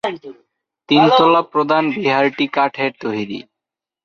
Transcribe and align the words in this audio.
তিনতলা 0.89 1.41
প্রধান 1.51 1.83
বিহারটি 1.95 2.45
কাঠের 2.47 2.91
তৈরী। 2.99 3.39